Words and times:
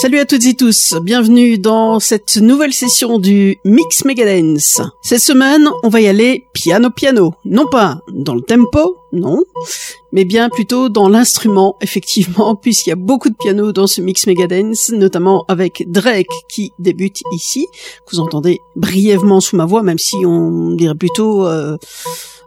Salut 0.00 0.18
à 0.18 0.24
toutes 0.24 0.46
et 0.46 0.54
tous, 0.54 0.94
bienvenue 1.02 1.58
dans 1.58 2.00
cette 2.00 2.38
nouvelle 2.38 2.72
session 2.72 3.18
du 3.18 3.58
Mix 3.66 4.06
Megadance. 4.06 4.80
Cette 5.02 5.20
semaine, 5.20 5.68
on 5.82 5.90
va 5.90 6.00
y 6.00 6.06
aller 6.06 6.46
piano 6.54 6.88
piano, 6.88 7.34
non 7.44 7.66
pas 7.66 8.00
dans 8.10 8.34
le 8.34 8.40
tempo, 8.40 8.96
non, 9.12 9.42
mais 10.12 10.24
bien 10.24 10.48
plutôt 10.48 10.88
dans 10.88 11.10
l'instrument, 11.10 11.76
effectivement, 11.82 12.56
puisqu'il 12.56 12.88
y 12.88 12.92
a 12.94 12.96
beaucoup 12.96 13.28
de 13.28 13.34
piano 13.34 13.72
dans 13.72 13.86
ce 13.86 14.00
Mix 14.00 14.26
Megadance, 14.26 14.88
notamment 14.88 15.44
avec 15.48 15.84
Drake 15.86 16.32
qui 16.48 16.72
débute 16.78 17.20
ici, 17.34 17.66
que 18.06 18.16
vous 18.16 18.20
entendez 18.20 18.60
brièvement 18.76 19.40
sous 19.40 19.56
ma 19.56 19.66
voix, 19.66 19.82
même 19.82 19.98
si 19.98 20.16
on 20.24 20.70
dirait 20.70 20.94
plutôt... 20.94 21.46
Euh, 21.46 21.76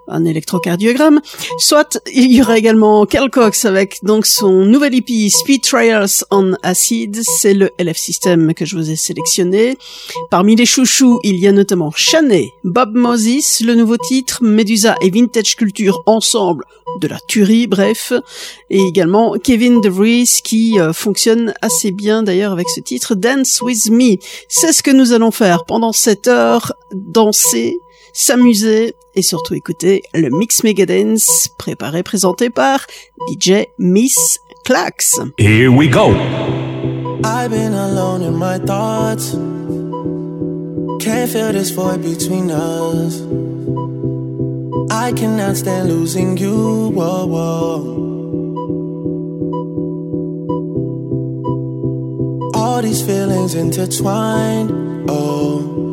un 0.07 0.25
électrocardiogramme. 0.25 1.21
Soit 1.57 1.99
il 2.13 2.31
y 2.31 2.41
aura 2.41 2.57
également 2.57 3.05
Carl 3.05 3.29
Cox 3.29 3.65
avec 3.65 3.99
donc 4.03 4.25
son 4.25 4.65
nouvel 4.65 4.95
EP 4.95 5.29
Speed 5.29 5.61
Trials 5.61 6.23
on 6.31 6.53
Acid, 6.63 7.21
c'est 7.39 7.53
le 7.53 7.71
LF 7.79 7.97
System 7.97 8.53
que 8.53 8.65
je 8.65 8.75
vous 8.75 8.89
ai 8.89 8.95
sélectionné. 8.95 9.77
Parmi 10.29 10.55
les 10.55 10.65
chouchous, 10.65 11.19
il 11.23 11.37
y 11.37 11.47
a 11.47 11.51
notamment 11.51 11.91
Chanet, 11.95 12.49
Bob 12.63 12.95
Moses, 12.95 13.61
le 13.61 13.75
nouveau 13.75 13.97
titre, 13.97 14.43
Medusa 14.43 14.95
et 15.01 15.09
Vintage 15.09 15.55
Culture 15.55 16.01
ensemble, 16.05 16.65
de 16.99 17.07
la 17.07 17.19
tuerie, 17.27 17.67
bref, 17.67 18.13
et 18.69 18.81
également 18.81 19.35
Kevin 19.43 19.81
DeVries 19.81 20.29
qui 20.43 20.79
euh, 20.79 20.93
fonctionne 20.93 21.53
assez 21.61 21.91
bien 21.91 22.23
d'ailleurs 22.23 22.51
avec 22.51 22.69
ce 22.69 22.79
titre 22.79 23.15
Dance 23.15 23.61
With 23.61 23.89
Me. 23.89 24.17
C'est 24.47 24.73
ce 24.73 24.83
que 24.83 24.91
nous 24.91 25.13
allons 25.13 25.31
faire 25.31 25.65
pendant 25.65 25.91
cette 25.91 26.27
heure, 26.27 26.73
danser, 26.93 27.79
s'amuser 28.13 28.95
et 29.15 29.21
surtout 29.21 29.55
écouter 29.55 30.03
le 30.13 30.29
Mix 30.29 30.63
Megadance 30.63 31.49
préparé 31.57 32.03
présenté 32.03 32.49
par 32.49 32.85
DJ 33.27 33.65
Miss 33.77 34.39
Clax. 34.63 35.19
Here 35.37 35.69
we 35.69 35.89
go. 35.89 36.13
I've 37.25 37.49
been 37.49 37.73
alone 37.73 38.21
in 38.21 38.37
my 38.37 38.59
thoughts. 38.59 39.33
Can't 41.03 41.29
feel 41.29 41.51
this 41.51 41.71
void 41.71 42.01
between 42.01 42.49
us. 42.49 43.21
I 44.89 45.11
cannot 45.13 45.57
stand 45.57 45.89
losing 45.89 46.37
you. 46.37 46.91
Whoa, 46.91 47.25
whoa. 47.25 47.99
All 52.55 52.81
these 52.81 53.01
feelings 53.01 53.55
intertwined. 53.55 54.71
Oh. 55.09 55.92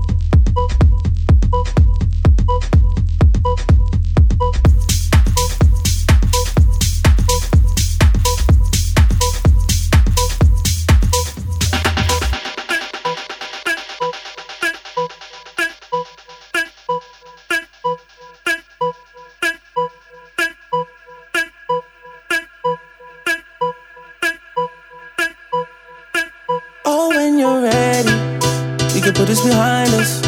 behind 29.43 29.89
us. 29.95 30.20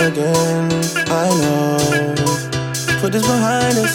again. 0.00 0.70
I 1.08 1.28
know. 1.42 2.14
Put 3.00 3.12
this 3.12 3.26
behind 3.26 3.76
us. 3.78 3.94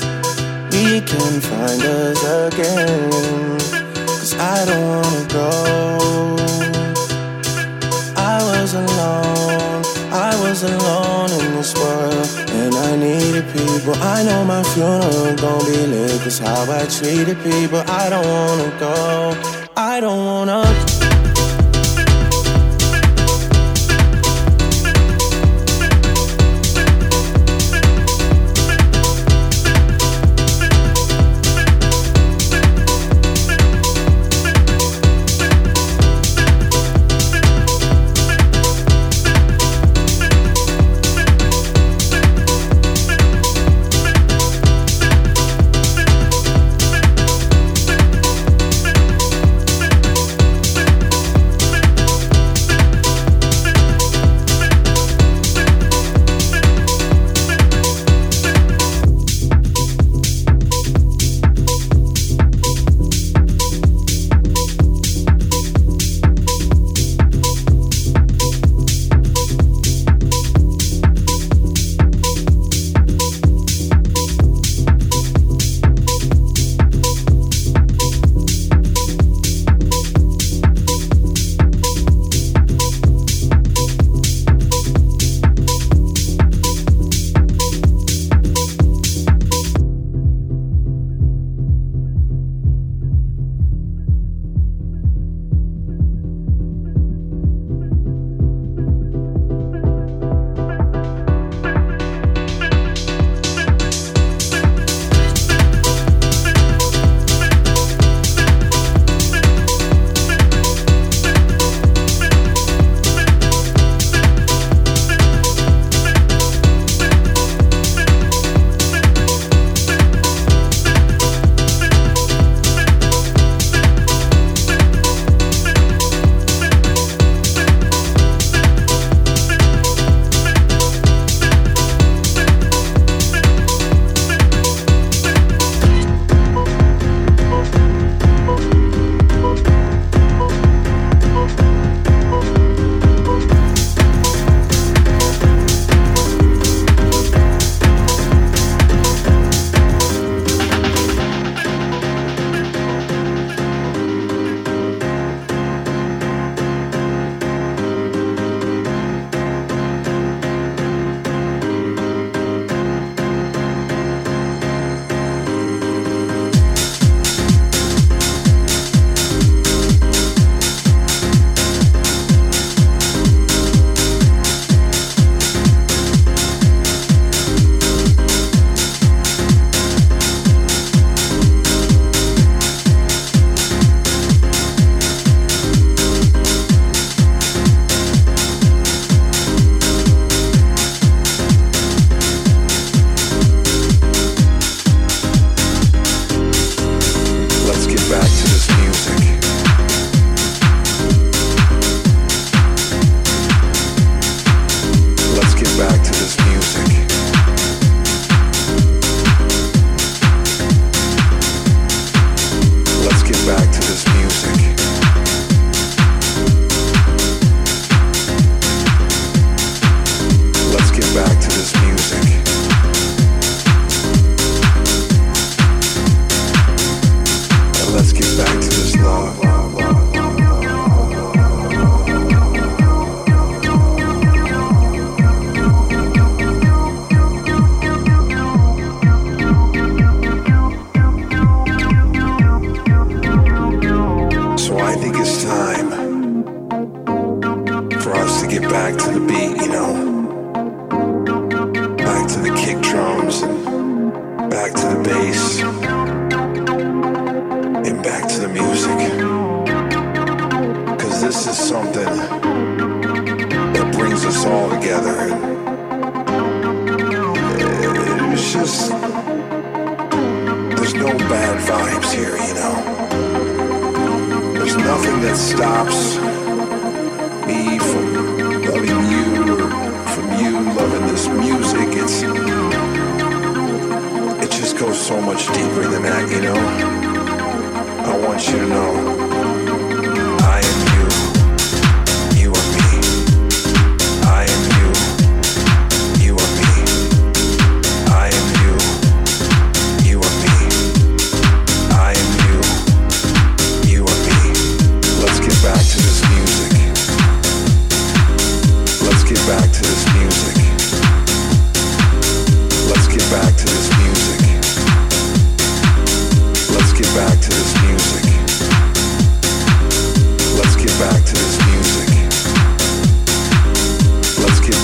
We 0.71 1.01
can 1.01 1.41
find 1.41 1.81
us 1.81 2.21
again. 2.47 3.57
Cause 4.05 4.33
I 4.35 4.65
don't 4.65 4.87
wanna 4.93 5.25
go. 5.39 5.49
I 8.15 8.37
was 8.51 8.73
alone. 8.73 9.83
I 10.11 10.31
was 10.43 10.63
alone 10.63 11.31
in 11.39 11.55
this 11.55 11.73
world. 11.75 12.27
And 12.59 12.73
I 12.75 12.95
needed 12.95 13.45
people. 13.53 13.95
I 13.95 14.23
know 14.23 14.43
my 14.45 14.63
funeral 14.73 15.35
gon' 15.35 15.65
be 15.65 15.77
lit. 15.93 16.21
Cause 16.21 16.39
how 16.39 16.71
I 16.71 16.85
treated 16.85 17.37
people. 17.43 17.81
I 18.01 18.09
don't 18.09 18.27
wanna 18.27 18.69
go. 18.79 19.35
I 19.75 19.99
don't 19.99 20.25
wanna 20.25 20.96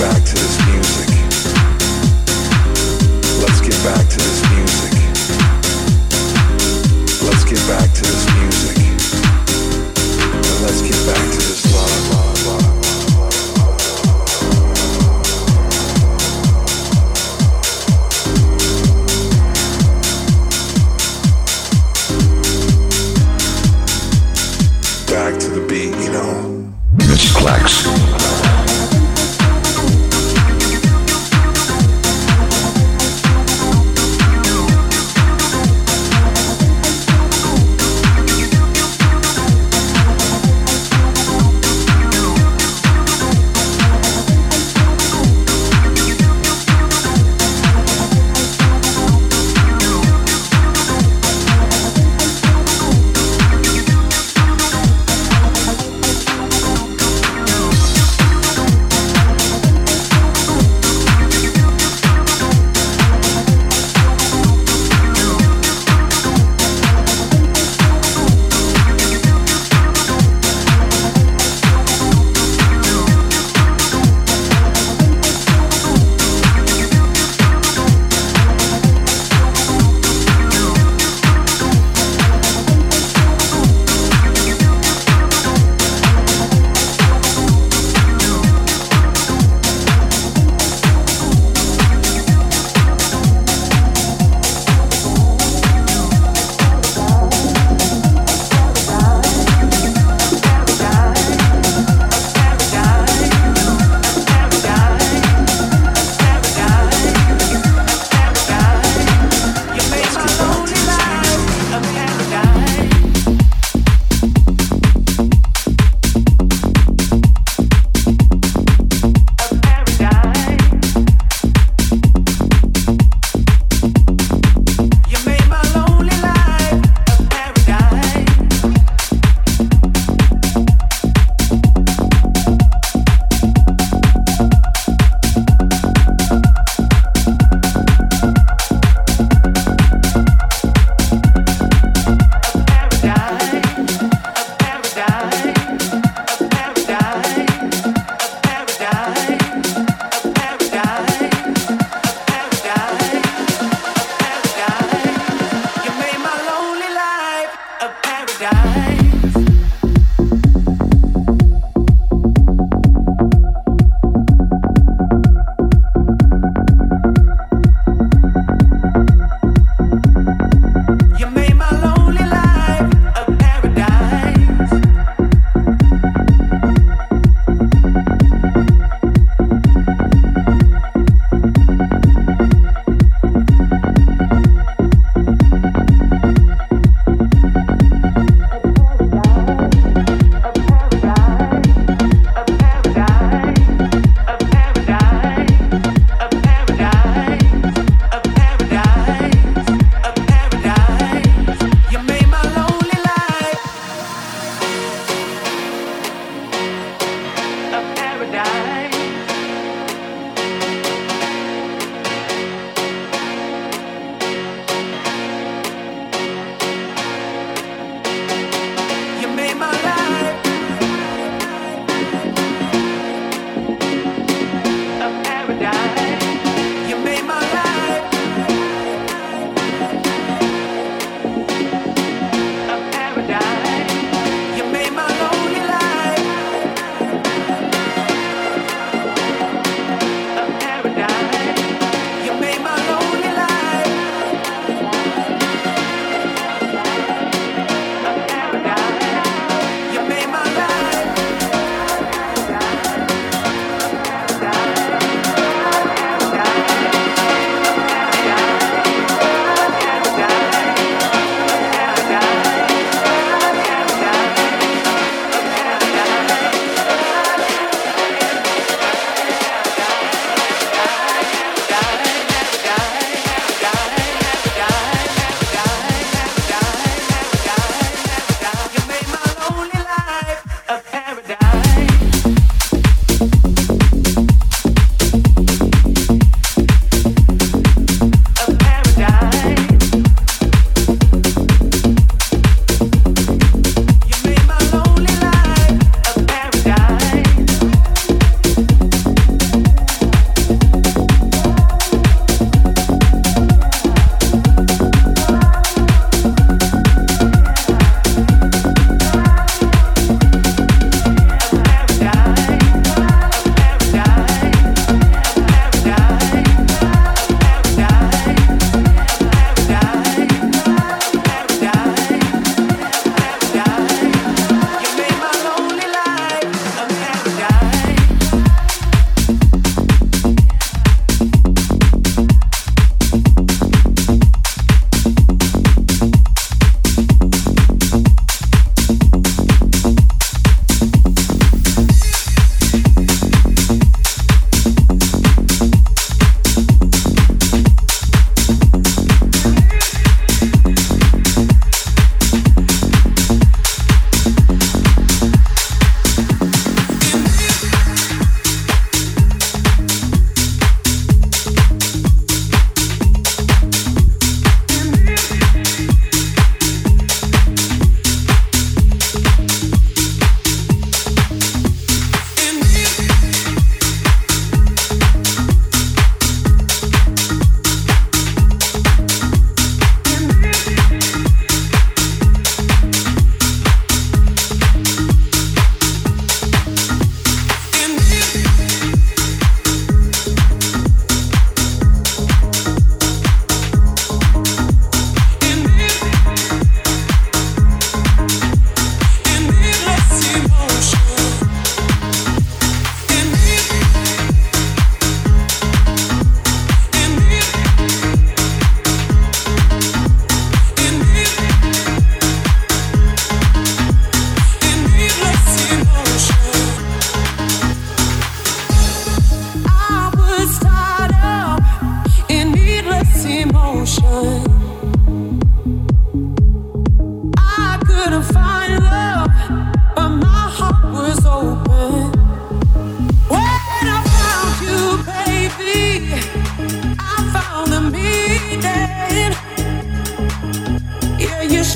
back 0.03 0.21
to 0.25 0.33
this 0.33 0.65
music. 0.67 1.12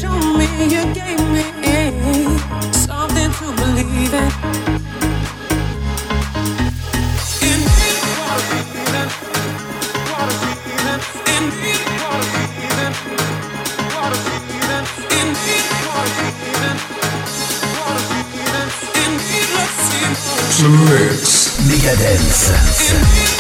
Showed 0.08 0.38
me, 0.38 0.48
you 0.74 0.84
gave 0.94 1.20
me 1.36 1.44
something 2.72 3.32
to 3.40 3.46
believe 3.60 4.14
in. 4.14 4.32
Indeed, 7.44 7.98
what 8.16 8.40
a 8.40 8.56
feeling, 8.72 9.12
what 10.12 10.28
a 10.28 10.36
feeling. 10.64 11.02
Indeed, 11.36 11.84
what 12.00 12.20
a 12.20 12.28
feeling, 12.56 12.96
what 13.96 14.12
a 14.14 14.20
feeling. 14.48 14.88
Indeed, 15.20 15.66
what 15.88 16.08
a 16.08 16.24
feeling, 16.40 16.80
what 17.76 17.96
a 17.96 18.04
feeling. 18.32 18.70
Indeed, 19.04 19.50
let's 19.58 19.76
see 19.88 20.08
motion. 20.24 20.72
Mix. 20.88 21.24
Megadance. 21.68 22.42
Indeed, 22.96 23.37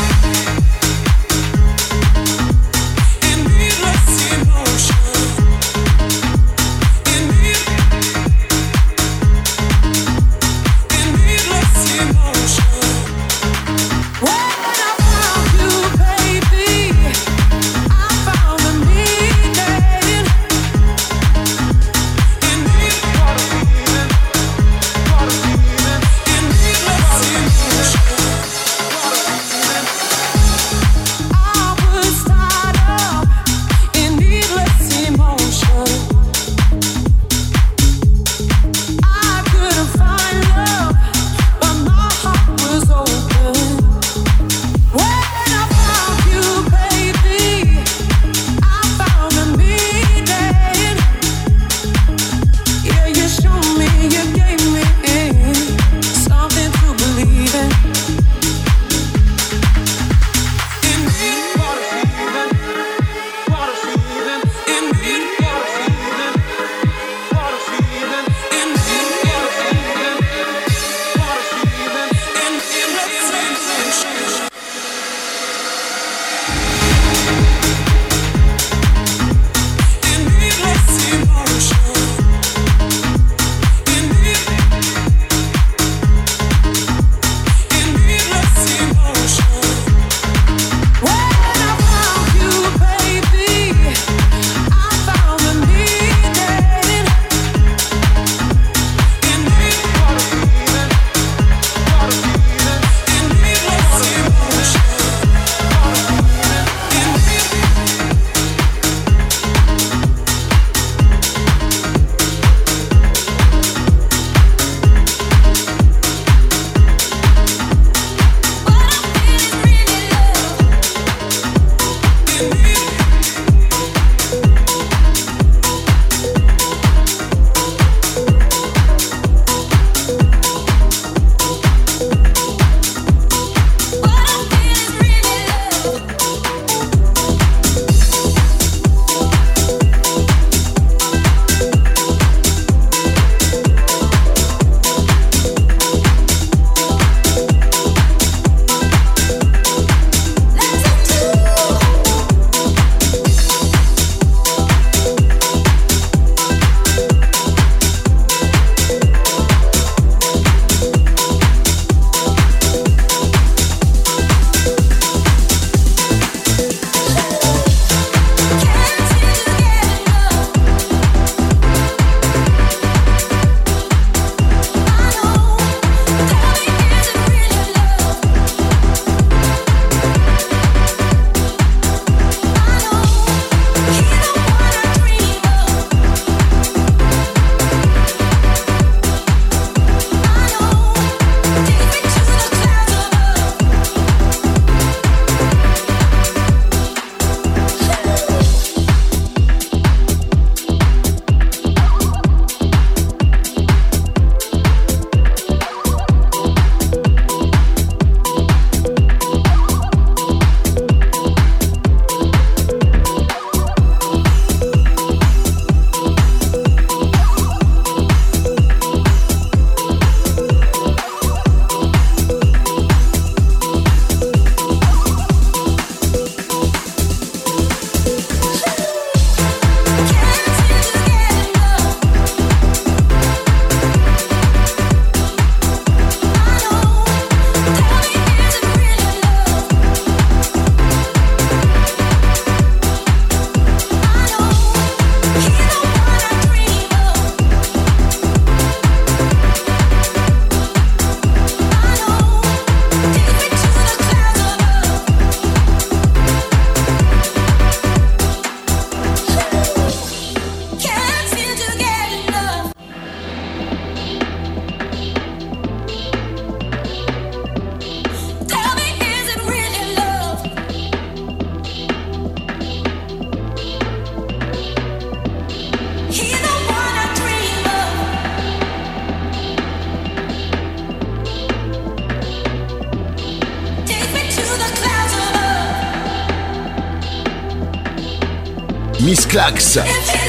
Clax. 289.37 290.26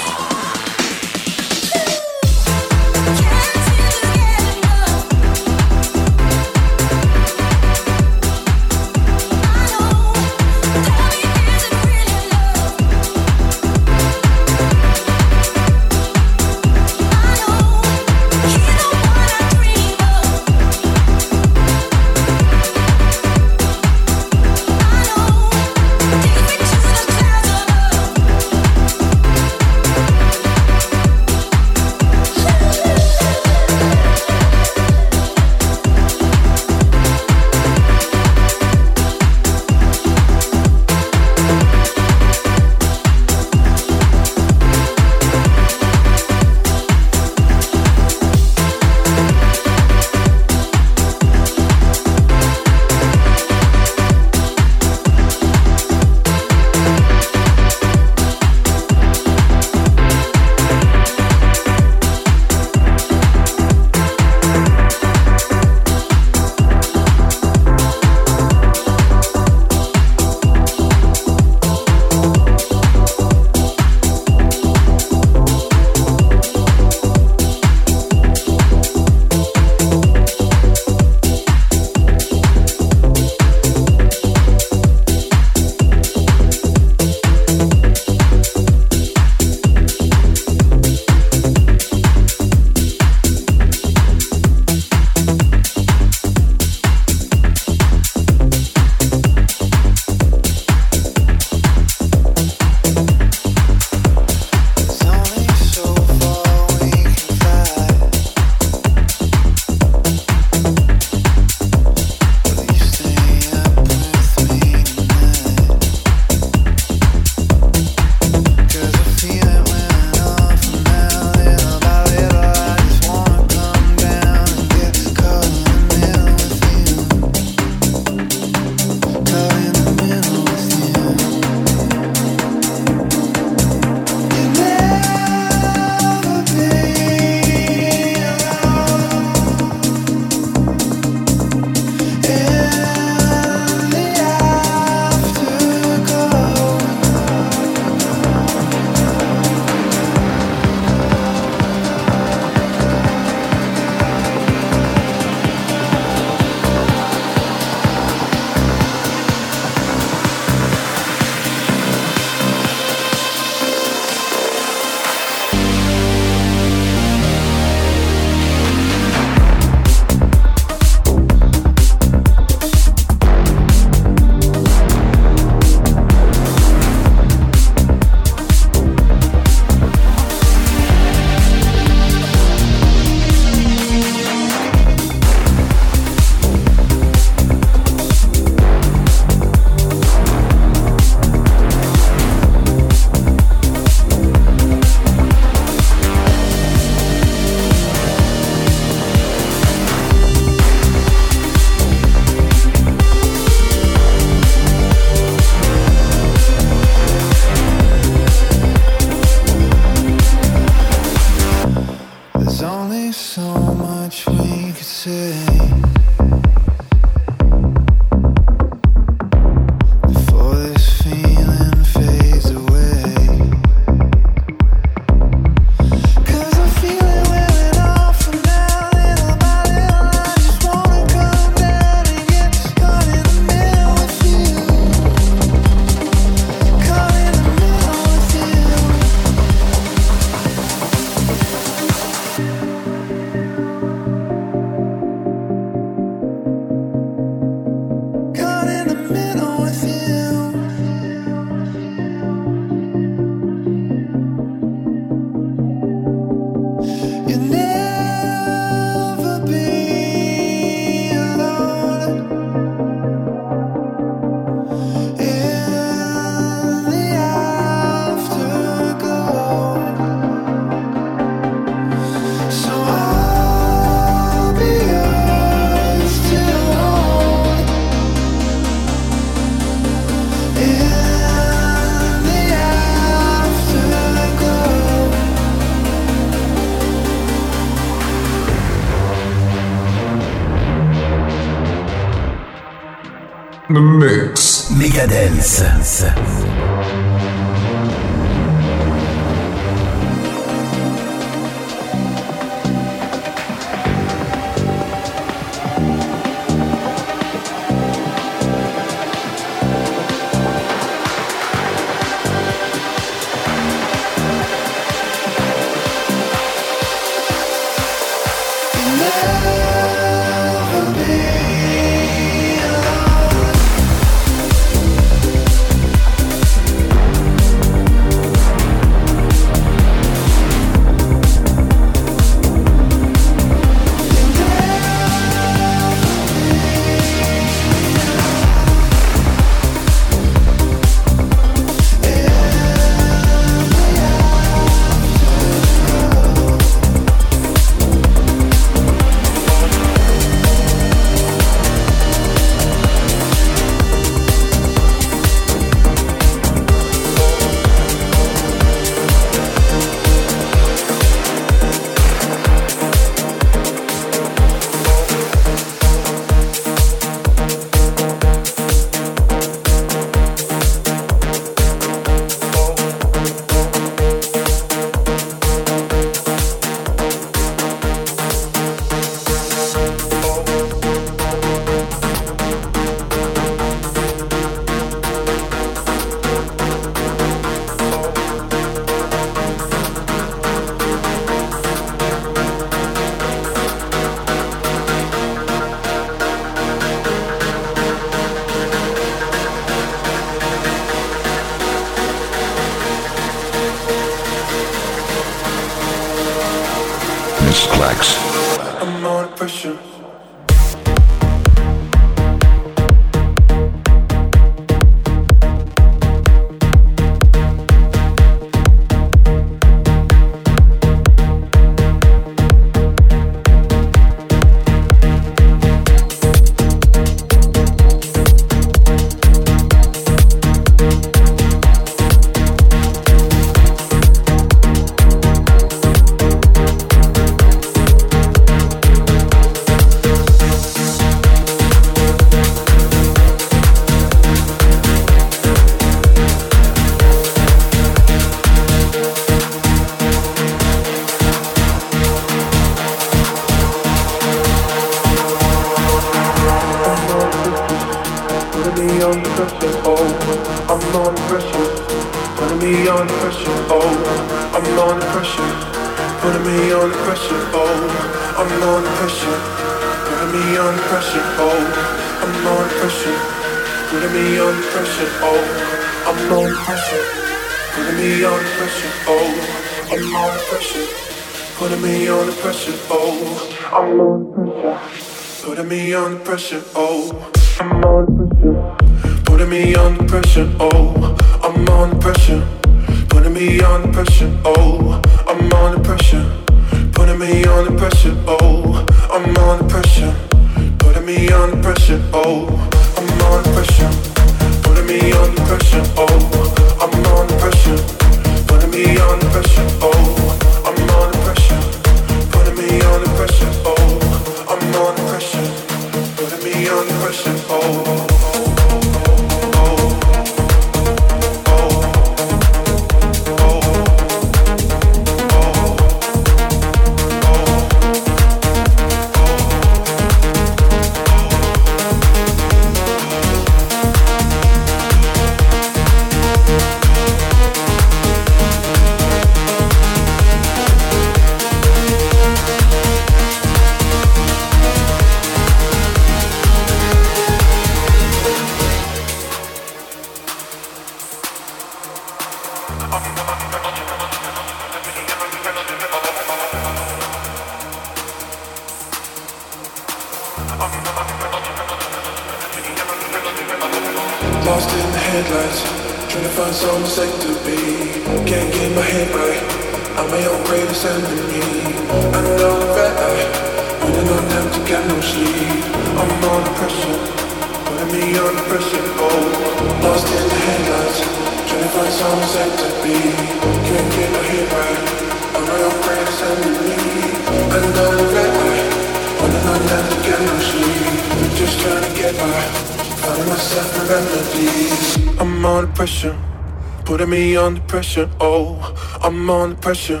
Pressure. 597.74 598.08
Oh, 598.20 598.54
I'm 599.02 599.28
under 599.28 599.56
pressure, 599.56 600.00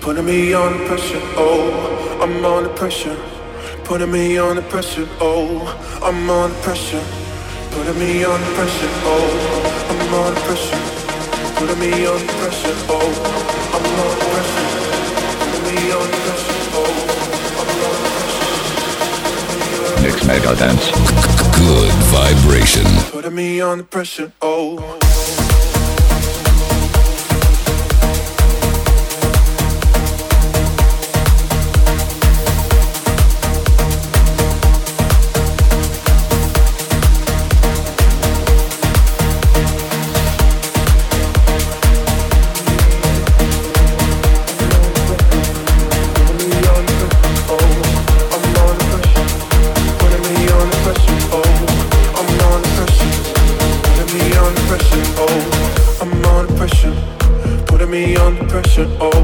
putting 0.00 0.24
me 0.24 0.52
under 0.54 0.84
pressure. 0.88 1.20
Oh, 1.36 2.18
I'm 2.20 2.44
under 2.44 2.68
pressure, 2.70 3.16
putting 3.84 4.10
me 4.10 4.36
under 4.38 4.62
pressure. 4.62 5.06
Oh, 5.20 5.62
I'm 6.02 6.28
under 6.28 6.58
pressure, 6.62 7.04
putting 7.70 7.96
me 8.00 8.24
under 8.24 8.50
pressure. 8.56 8.90
Oh, 9.06 9.30
I'm 9.88 10.14
under 10.14 10.40
pressure, 10.40 10.80
putting 11.54 11.78
me 11.78 12.04
under 12.12 12.32
pressure. 12.42 12.74
Oh, 12.90 13.10
I'm 13.76 13.86
under 14.02 14.26
pressure, 14.32 14.70
putting 15.38 15.62
me 15.62 15.78
under 15.94 16.18
pressure. 16.26 16.58
Oh, 16.74 16.90
I'm 17.62 17.82
under 17.86 18.10
pressure. 18.18 18.66
Mix 20.02 20.16
Mega 20.26 20.56
Dance. 20.56 20.86
Good 21.56 21.92
vibration. 22.10 22.86
Putting 23.12 23.36
me 23.36 23.60
under 23.60 23.84
pressure, 23.84 24.32
oh. 24.42 24.95
should 58.76 59.00
all 59.00 59.15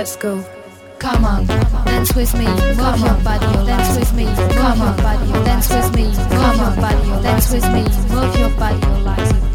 Let's 0.00 0.16
go. 0.16 0.42
Come 0.98 1.26
on, 1.26 1.44
dance 1.44 2.14
with 2.14 2.32
me, 2.32 2.46
move 2.46 3.00
your 3.04 3.22
body, 3.22 3.66
dance 3.66 3.98
with 3.98 4.14
me, 4.14 4.24
come 4.54 4.80
on, 4.80 4.96
body, 4.96 5.30
dance 5.44 5.68
with 5.68 5.94
me, 5.94 6.10
come 6.30 6.58
on, 6.58 6.76
body, 6.76 7.22
dance 7.22 7.52
with 7.52 7.64
me, 7.70 7.82
move 8.08 8.34
your 8.38 8.48
body, 8.56 9.49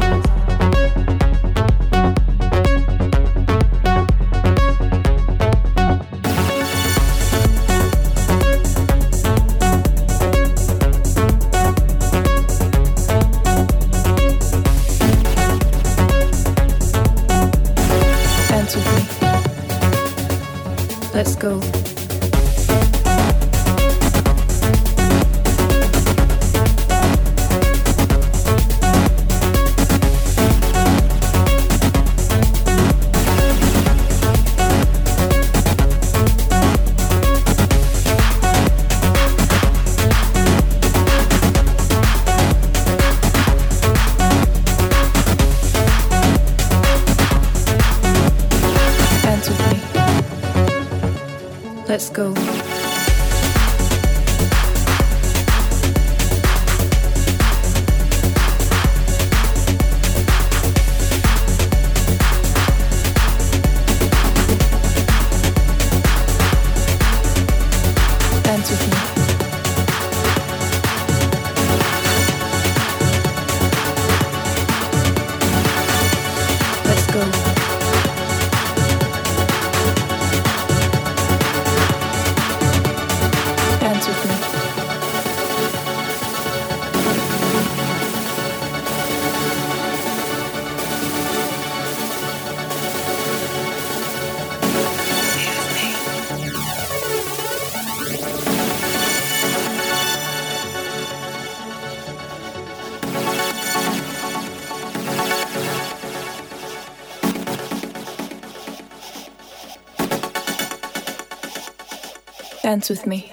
Dance 112.66 112.90
with 112.90 113.06
me. 113.06 113.32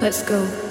Let's 0.00 0.24
go. 0.24 0.63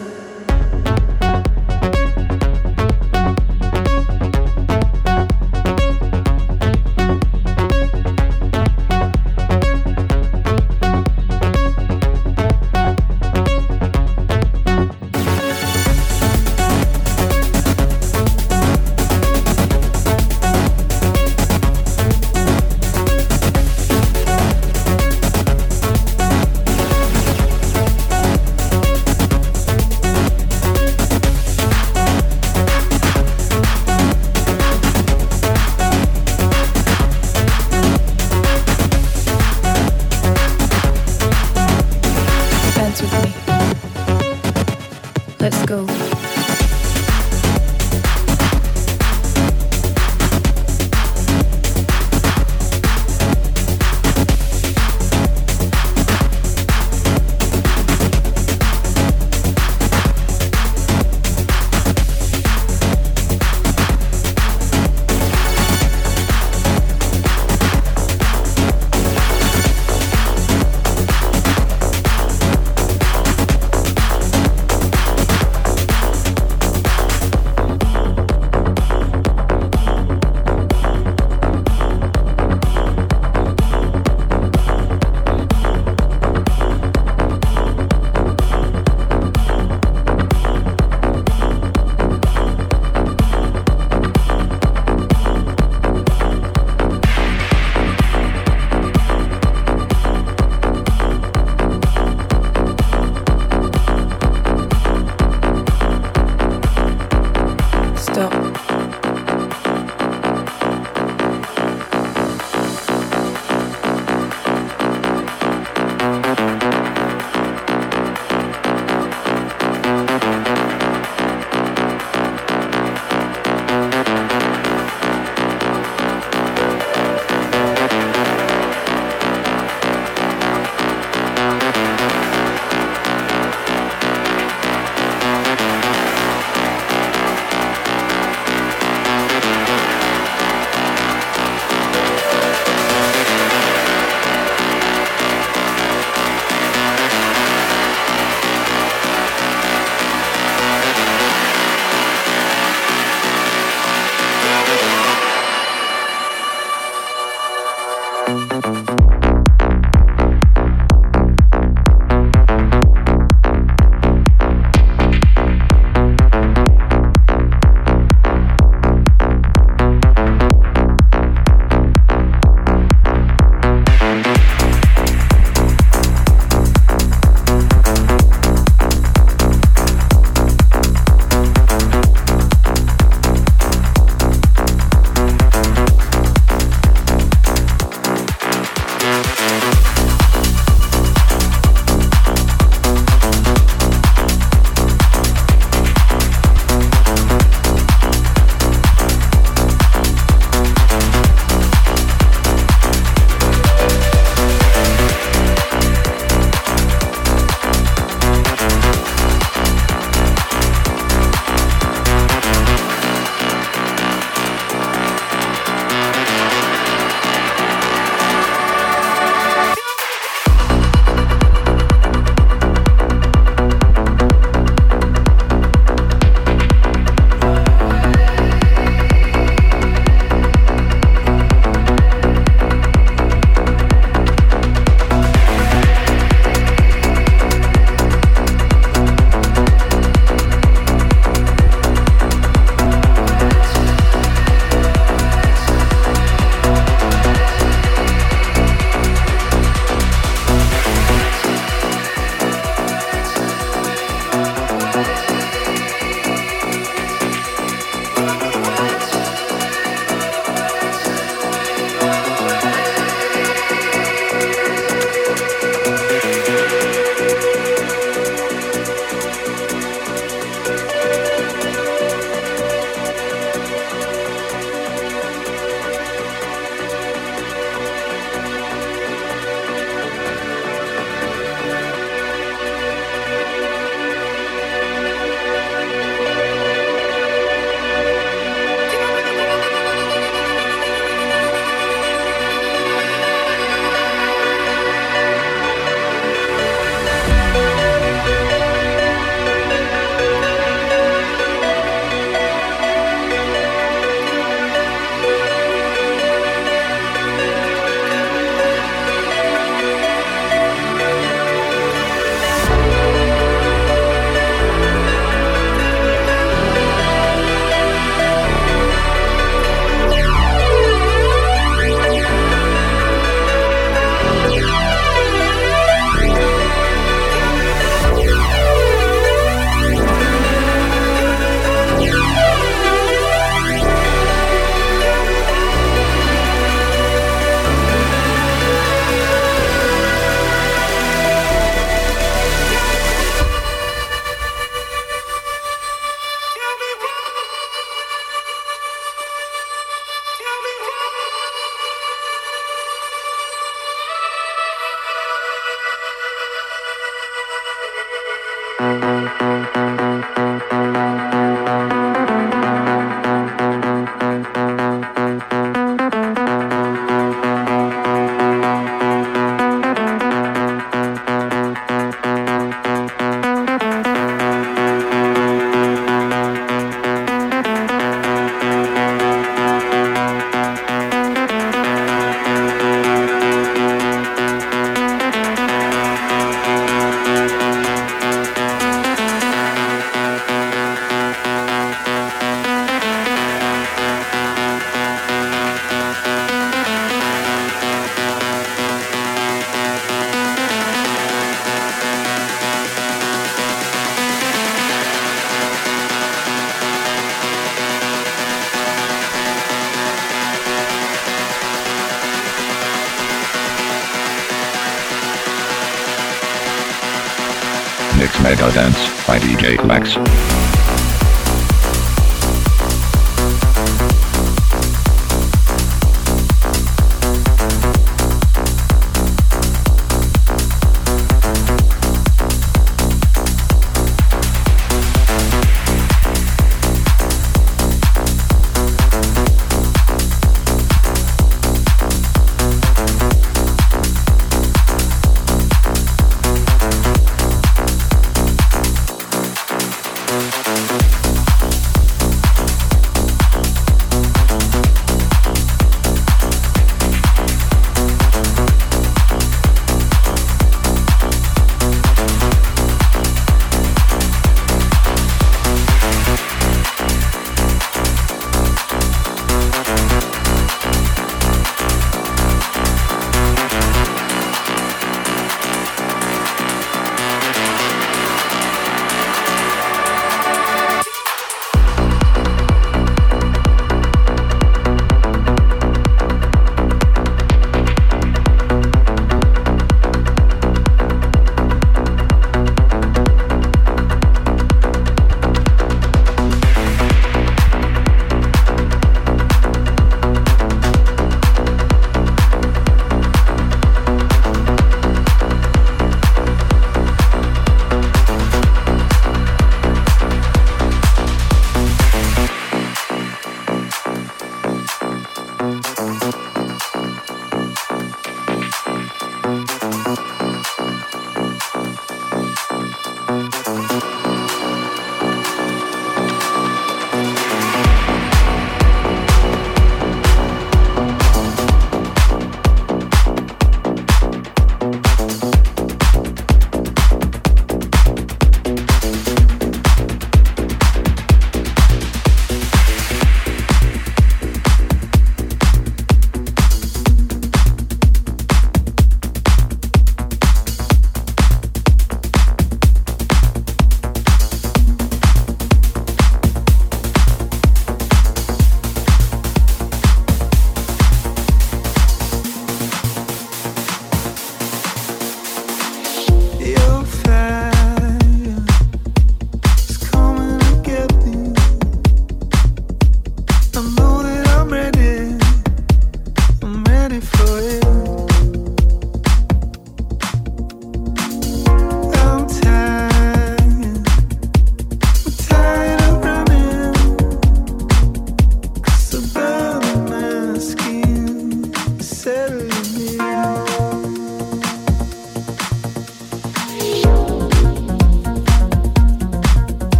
Mega 418.44 418.70
Dance 418.74 419.26
by 419.26 419.39
DJ 419.39 419.82
Max. 419.88 420.53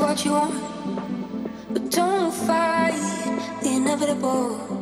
what 0.00 0.24
you 0.24 0.32
want, 0.32 0.54
but 1.72 1.90
don't 1.90 2.32
fight 2.32 2.94
the 3.62 3.68
inevitable. 3.68 4.79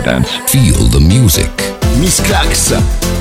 Dance. 0.00 0.28
Feel 0.50 0.86
the 0.88 1.00
music. 1.00 1.50
Miss 2.00 2.20
Clax. 2.20 3.11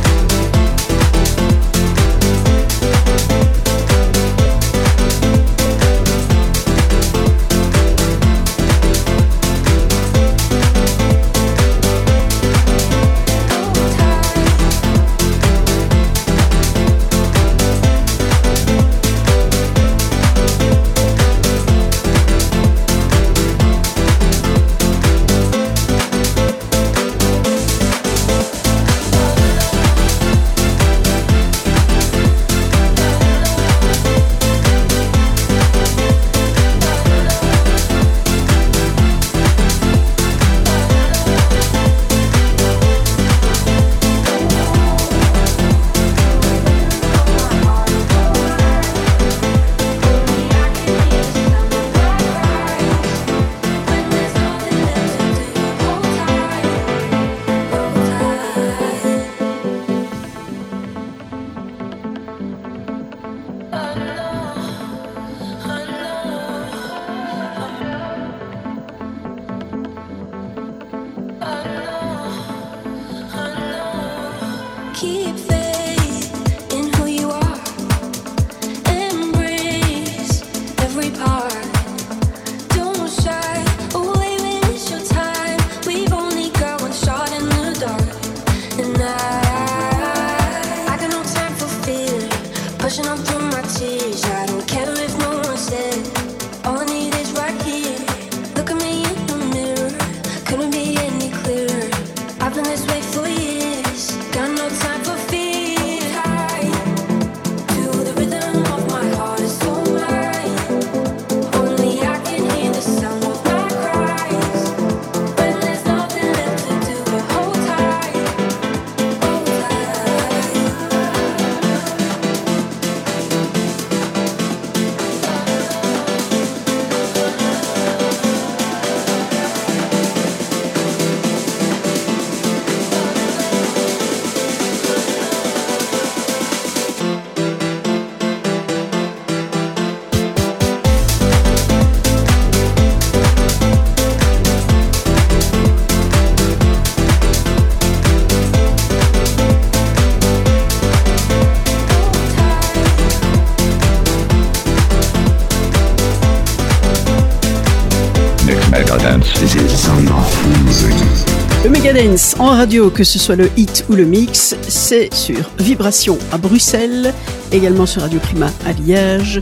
En 162.40 162.48
radio, 162.48 162.90
que 162.90 163.06
ce 163.06 163.18
soit 163.18 163.38
le 163.38 163.50
hit 163.56 163.86
ou 163.88 163.94
le 163.94 164.04
mix, 164.04 164.54
c'est 164.68 165.14
sur 165.14 165.50
Vibration 165.60 166.18
à 166.34 166.38
Bruxelles, 166.38 167.14
également 167.54 167.86
sur 167.86 168.02
Radio 168.02 168.20
Prima 168.20 168.48
à 168.66 168.74
Liège, 168.74 169.40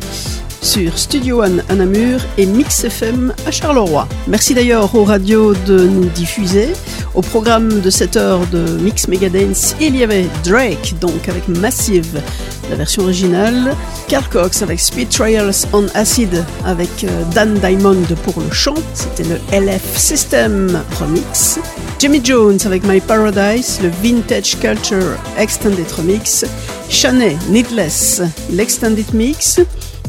sur 0.62 0.98
Studio 0.98 1.44
One 1.44 1.64
à 1.70 1.76
Namur 1.76 2.20
et 2.38 2.46
Mix 2.46 2.84
FM 2.84 3.34
à 3.46 3.52
Charleroi. 3.52 4.08
Merci 4.28 4.54
d'ailleurs 4.54 4.94
aux 4.96 5.04
radios 5.04 5.54
de 5.66 5.88
nous 5.88 6.06
diffuser. 6.10 6.70
Au 7.16 7.22
programme 7.22 7.82
de 7.82 7.90
cette 7.90 8.18
heure 8.18 8.46
de 8.48 8.60
Mix 8.82 9.08
Megadance, 9.08 9.76
il 9.80 9.96
y 9.96 10.04
avait 10.04 10.28
Drake, 10.44 10.96
donc 11.00 11.28
avec 11.28 11.48
Massive, 11.48 12.22
la 12.70 12.76
version 12.76 13.04
originale, 13.04 13.76
Carl 14.08 14.26
Cox 14.30 14.62
avec 14.62 14.80
Speed 14.80 15.10
Trials 15.10 15.66
on 15.74 15.88
Acid 15.96 16.44
avec 16.66 17.04
euh, 17.04 17.24
Dan 17.34 17.54
Diamond 17.56 18.04
pour 18.24 18.42
le 18.42 18.52
chant, 18.52 18.76
c'était 18.94 19.24
le 19.24 19.40
LF 19.52 19.98
System 19.98 20.82
remix. 21.00 21.60
Jimmy 22.00 22.22
Jones 22.24 22.60
avec 22.66 22.86
My 22.86 23.02
Paradise, 23.02 23.80
le 23.82 23.90
Vintage 24.02 24.58
Culture 24.60 25.18
Extended 25.38 25.90
Remix. 25.98 26.46
Shanae 26.90 27.38
Needless, 27.50 28.22
l'Extended 28.50 29.14
Mix. 29.14 29.60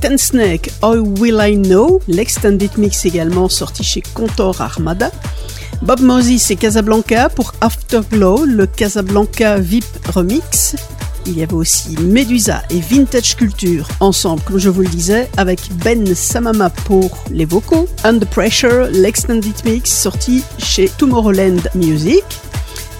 Ten 0.00 0.16
Snake, 0.16 0.70
How 0.82 0.96
Will 1.20 1.38
I 1.42 1.56
Know, 1.58 2.00
l'Extended 2.08 2.70
Mix 2.78 3.04
également 3.04 3.50
sorti 3.50 3.84
chez 3.84 4.02
Contor 4.14 4.62
Armada. 4.62 5.10
Bob 5.82 6.00
Moses 6.00 6.50
et 6.50 6.56
Casablanca 6.56 7.28
pour 7.28 7.52
Afterglow, 7.60 8.46
le 8.46 8.66
Casablanca 8.66 9.58
VIP 9.58 9.84
Remix. 10.14 10.74
Il 11.26 11.38
y 11.38 11.42
avait 11.42 11.52
aussi 11.52 11.98
Medusa 12.00 12.62
et 12.70 12.80
Vintage 12.80 13.36
Culture 13.36 13.86
ensemble, 14.00 14.40
comme 14.46 14.58
je 14.58 14.70
vous 14.70 14.80
le 14.80 14.88
disais, 14.88 15.28
avec 15.36 15.60
Ben 15.84 16.14
Samama 16.14 16.70
pour 16.70 17.22
les 17.30 17.44
vocaux. 17.44 17.86
Under 18.02 18.26
Pressure, 18.26 18.88
l'Extended 18.90 19.54
Mix 19.66 19.90
sorti 19.92 20.42
chez 20.58 20.88
Tomorrowland 20.96 21.60
Music. 21.74 22.24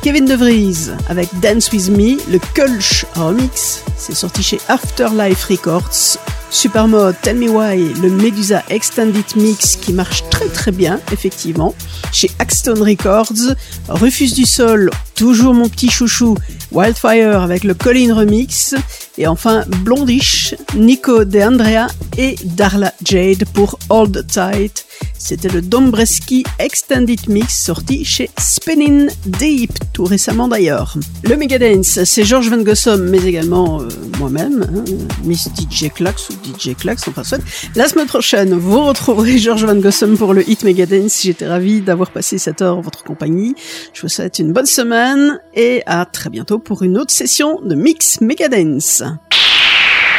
Kevin 0.02 0.26
De 0.26 0.34
Vries 0.34 0.90
avec 1.08 1.28
Dance 1.40 1.72
With 1.72 1.88
Me, 1.88 2.18
le 2.30 2.38
Kulch 2.54 3.06
Remix, 3.14 3.82
c'est 3.96 4.14
sorti 4.14 4.42
chez 4.42 4.60
Afterlife 4.68 5.44
Records. 5.44 6.18
Supermode 6.50 7.16
Tell 7.22 7.36
Me 7.36 7.48
Why, 7.48 7.94
le 8.02 8.10
Medusa 8.10 8.62
Extended 8.68 9.24
Mix 9.36 9.76
qui 9.76 9.92
marche 9.92 10.24
très 10.30 10.48
très 10.48 10.72
bien, 10.72 11.00
effectivement, 11.12 11.74
chez 12.12 12.30
Axton 12.38 12.74
Records. 12.84 13.54
Rufus 13.88 14.32
du 14.34 14.44
Sol, 14.44 14.90
toujours 15.14 15.54
mon 15.54 15.68
petit 15.68 15.90
chouchou 15.90 16.36
Wildfire 16.72 17.40
avec 17.40 17.64
le 17.64 17.74
Colin 17.74 18.14
Remix. 18.14 18.74
Et 19.18 19.26
enfin 19.26 19.64
Blondish, 19.84 20.54
Nico 20.74 21.24
De 21.24 21.40
Andrea 21.40 21.88
et 22.16 22.36
Darla 22.44 22.92
Jade 23.04 23.44
pour 23.52 23.78
Hold 23.88 24.26
Tight. 24.26 24.86
C'était 25.18 25.48
le 25.48 25.60
Dombreski 25.60 26.44
Extended 26.58 27.28
Mix 27.28 27.64
sorti 27.64 28.04
chez 28.04 28.30
Spinning 28.38 29.10
Deep, 29.26 29.72
tout 29.92 30.04
récemment 30.04 30.48
d'ailleurs. 30.48 30.96
Le 31.24 31.36
Megadance, 31.36 32.04
c'est 32.04 32.24
George 32.24 32.48
Van 32.48 32.62
Gossom, 32.62 33.02
mais 33.10 33.22
également 33.22 33.82
euh, 33.82 33.88
moi-même, 34.18 34.66
hein, 34.74 34.84
Miss 35.24 35.48
DJ 35.48 35.90
Clax 35.94 36.28
DJ 36.44 36.76
Clax, 36.76 37.06
enfin 37.08 37.24
soit. 37.24 37.40
La 37.74 37.88
semaine 37.88 38.06
prochaine, 38.06 38.54
vous 38.54 38.84
retrouverez 38.84 39.38
George 39.38 39.64
Van 39.64 39.76
Gossom 39.76 40.16
pour 40.16 40.34
le 40.34 40.48
Hit 40.48 40.64
Megadance. 40.64 41.22
J'étais 41.22 41.46
ravi 41.46 41.80
d'avoir 41.80 42.10
passé 42.10 42.38
cette 42.38 42.62
heure 42.62 42.78
en 42.78 42.80
votre 42.80 43.04
compagnie. 43.04 43.54
Je 43.92 44.02
vous 44.02 44.08
souhaite 44.08 44.38
une 44.38 44.52
bonne 44.52 44.66
semaine 44.66 45.40
et 45.54 45.82
à 45.86 46.04
très 46.04 46.30
bientôt 46.30 46.58
pour 46.58 46.82
une 46.82 46.98
autre 46.98 47.12
session 47.12 47.60
de 47.62 47.74
Mix 47.74 48.20
Megadance. 48.20 49.02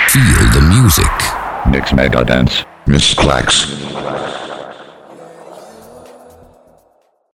Feel 0.07 0.21
the 0.53 0.61
music. 0.61 1.05
Mix 1.71 1.93
Megadance. 1.93 2.65
Miss 2.87 3.13
Clax. 3.13 3.67